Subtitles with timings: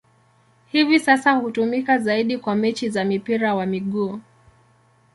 [0.67, 4.19] Hivi sasa hutumika zaidi kwa mechi za mpira wa miguu.